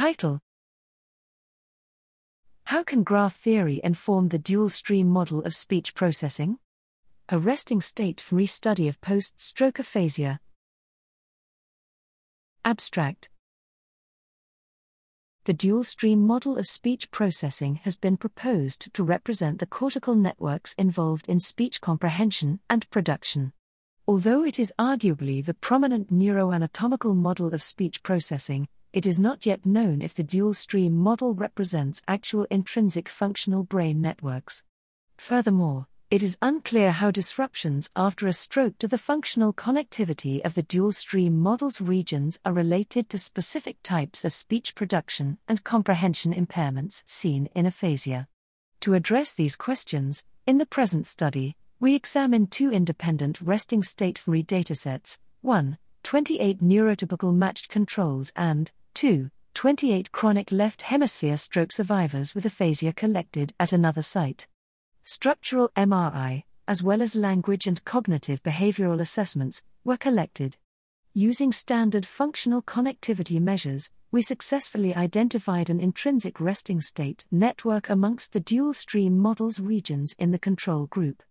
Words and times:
Title 0.00 0.40
How 2.64 2.82
can 2.82 3.02
graph 3.02 3.36
theory 3.36 3.82
inform 3.84 4.30
the 4.30 4.38
dual 4.38 4.70
stream 4.70 5.08
model 5.08 5.42
of 5.42 5.54
speech 5.54 5.94
processing? 5.94 6.56
A 7.28 7.38
resting 7.38 7.82
state 7.82 8.16
fMRI 8.16 8.48
study 8.48 8.88
of 8.88 8.98
post 9.02 9.42
stroke 9.42 9.78
aphasia. 9.78 10.40
Abstract 12.64 13.28
The 15.44 15.52
dual 15.52 15.84
stream 15.84 16.26
model 16.26 16.56
of 16.56 16.66
speech 16.66 17.10
processing 17.10 17.74
has 17.84 17.98
been 17.98 18.16
proposed 18.16 18.94
to 18.94 19.04
represent 19.04 19.58
the 19.58 19.66
cortical 19.66 20.14
networks 20.14 20.72
involved 20.78 21.28
in 21.28 21.40
speech 21.40 21.82
comprehension 21.82 22.60
and 22.70 22.88
production. 22.88 23.52
Although 24.08 24.44
it 24.44 24.58
is 24.58 24.72
arguably 24.78 25.44
the 25.44 25.52
prominent 25.52 26.10
neuroanatomical 26.10 27.14
model 27.14 27.52
of 27.52 27.62
speech 27.62 28.02
processing, 28.02 28.66
it 28.92 29.06
is 29.06 29.18
not 29.18 29.46
yet 29.46 29.64
known 29.64 30.02
if 30.02 30.14
the 30.14 30.24
dual 30.24 30.52
stream 30.52 30.96
model 30.96 31.32
represents 31.34 32.02
actual 32.08 32.46
intrinsic 32.50 33.08
functional 33.08 33.62
brain 33.62 34.00
networks. 34.00 34.64
Furthermore, 35.16 35.86
it 36.10 36.24
is 36.24 36.38
unclear 36.42 36.90
how 36.90 37.12
disruptions 37.12 37.88
after 37.94 38.26
a 38.26 38.32
stroke 38.32 38.76
to 38.78 38.88
the 38.88 38.98
functional 38.98 39.52
connectivity 39.52 40.44
of 40.44 40.54
the 40.54 40.64
dual 40.64 40.90
stream 40.90 41.38
model's 41.38 41.80
regions 41.80 42.40
are 42.44 42.52
related 42.52 43.08
to 43.10 43.18
specific 43.18 43.76
types 43.84 44.24
of 44.24 44.32
speech 44.32 44.74
production 44.74 45.38
and 45.46 45.62
comprehension 45.62 46.34
impairments 46.34 47.04
seen 47.06 47.48
in 47.54 47.64
aphasia. 47.64 48.26
To 48.80 48.94
address 48.94 49.32
these 49.32 49.54
questions, 49.54 50.24
in 50.48 50.58
the 50.58 50.66
present 50.66 51.06
study, 51.06 51.54
we 51.78 51.94
examine 51.94 52.48
two 52.48 52.72
independent 52.72 53.40
resting 53.40 53.84
state 53.84 54.20
fMRI 54.26 54.44
datasets 54.44 55.18
1. 55.42 55.78
28 56.02 56.60
neurotypical 56.60 57.34
matched 57.34 57.68
controls 57.68 58.32
and 58.34 58.72
2. 58.94 59.30
28 59.54 60.12
chronic 60.12 60.50
left 60.52 60.82
hemisphere 60.82 61.36
stroke 61.36 61.72
survivors 61.72 62.34
with 62.34 62.46
aphasia 62.46 62.92
collected 62.92 63.52
at 63.58 63.72
another 63.72 64.02
site. 64.02 64.46
Structural 65.04 65.70
MRI, 65.76 66.44
as 66.68 66.82
well 66.82 67.02
as 67.02 67.16
language 67.16 67.66
and 67.66 67.84
cognitive 67.84 68.42
behavioral 68.42 69.00
assessments, 69.00 69.62
were 69.84 69.96
collected. 69.96 70.56
Using 71.12 71.50
standard 71.50 72.06
functional 72.06 72.62
connectivity 72.62 73.40
measures, 73.40 73.90
we 74.12 74.22
successfully 74.22 74.94
identified 74.94 75.68
an 75.68 75.80
intrinsic 75.80 76.40
resting 76.40 76.80
state 76.80 77.24
network 77.30 77.90
amongst 77.90 78.32
the 78.32 78.40
dual 78.40 78.72
stream 78.72 79.18
model's 79.18 79.60
regions 79.60 80.14
in 80.18 80.30
the 80.30 80.38
control 80.38 80.86
group. 80.86 81.22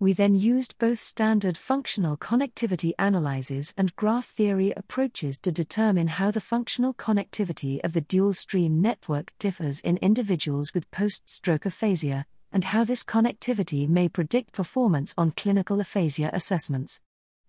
We 0.00 0.14
then 0.14 0.34
used 0.34 0.78
both 0.78 0.98
standard 0.98 1.58
functional 1.58 2.16
connectivity 2.16 2.92
analyses 2.98 3.74
and 3.76 3.94
graph 3.96 4.24
theory 4.24 4.72
approaches 4.74 5.38
to 5.40 5.52
determine 5.52 6.08
how 6.08 6.30
the 6.30 6.40
functional 6.40 6.94
connectivity 6.94 7.84
of 7.84 7.92
the 7.92 8.00
dual 8.00 8.32
stream 8.32 8.80
network 8.80 9.34
differs 9.38 9.78
in 9.80 9.98
individuals 9.98 10.72
with 10.72 10.90
post 10.90 11.28
stroke 11.28 11.66
aphasia, 11.66 12.24
and 12.50 12.64
how 12.64 12.82
this 12.82 13.04
connectivity 13.04 13.86
may 13.86 14.08
predict 14.08 14.54
performance 14.54 15.12
on 15.18 15.32
clinical 15.32 15.80
aphasia 15.80 16.30
assessments. 16.32 17.02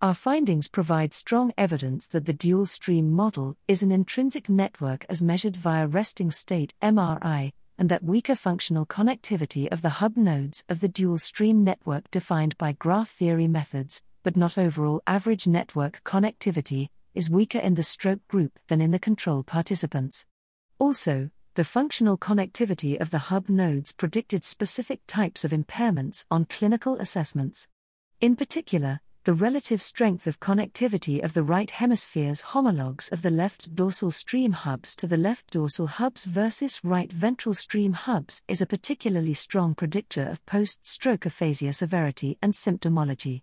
Our 0.00 0.14
findings 0.14 0.68
provide 0.68 1.14
strong 1.14 1.52
evidence 1.58 2.06
that 2.06 2.26
the 2.26 2.32
dual 2.32 2.66
stream 2.66 3.10
model 3.10 3.56
is 3.66 3.82
an 3.82 3.90
intrinsic 3.90 4.48
network 4.48 5.04
as 5.08 5.20
measured 5.20 5.56
via 5.56 5.88
resting 5.88 6.30
state 6.30 6.74
MRI, 6.80 7.50
and 7.78 7.88
that 7.88 8.02
weaker 8.02 8.34
functional 8.34 8.86
connectivity 8.86 9.70
of 9.70 9.82
the 9.82 10.00
hub 10.00 10.16
nodes 10.16 10.64
of 10.68 10.80
the 10.80 10.88
dual 10.88 11.18
stream 11.18 11.62
network 11.62 12.10
defined 12.10 12.56
by 12.58 12.72
graph 12.72 13.10
theory 13.10 13.48
methods, 13.48 14.02
but 14.22 14.36
not 14.36 14.58
overall 14.58 15.02
average 15.06 15.46
network 15.46 16.02
connectivity, 16.04 16.88
is 17.14 17.30
weaker 17.30 17.58
in 17.58 17.74
the 17.74 17.82
stroke 17.82 18.26
group 18.28 18.58
than 18.68 18.80
in 18.80 18.90
the 18.90 18.98
control 18.98 19.42
participants. 19.42 20.26
Also, 20.78 21.30
the 21.54 21.64
functional 21.64 22.18
connectivity 22.18 23.00
of 23.00 23.10
the 23.10 23.30
hub 23.30 23.48
nodes 23.48 23.92
predicted 23.92 24.44
specific 24.44 25.00
types 25.06 25.44
of 25.44 25.52
impairments 25.52 26.26
on 26.30 26.44
clinical 26.44 26.96
assessments. 26.96 27.68
In 28.20 28.36
particular, 28.36 29.00
the 29.26 29.34
relative 29.34 29.82
strength 29.82 30.28
of 30.28 30.38
connectivity 30.38 31.20
of 31.20 31.34
the 31.34 31.42
right 31.42 31.72
hemisphere's 31.72 32.42
homologs 32.52 33.10
of 33.10 33.22
the 33.22 33.30
left 33.30 33.74
dorsal 33.74 34.12
stream 34.12 34.52
hubs 34.52 34.94
to 34.94 35.04
the 35.08 35.16
left 35.16 35.50
dorsal 35.50 35.88
hubs 35.88 36.26
versus 36.26 36.78
right 36.84 37.12
ventral 37.12 37.52
stream 37.52 37.92
hubs 37.92 38.44
is 38.46 38.62
a 38.62 38.66
particularly 38.66 39.34
strong 39.34 39.74
predictor 39.74 40.22
of 40.22 40.46
post 40.46 40.86
stroke 40.86 41.26
aphasia 41.26 41.72
severity 41.72 42.38
and 42.40 42.52
symptomology. 42.52 43.42